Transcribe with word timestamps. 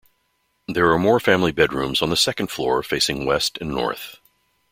There 0.67 0.89
are 0.91 0.97
more 0.97 1.19
family 1.19 1.51
bedrooms 1.51 2.01
on 2.01 2.09
the 2.09 2.17
second 2.17 2.47
floor 2.47 2.81
facing 2.81 3.23
west 3.27 3.59
and 3.61 3.69
north. 3.69 4.17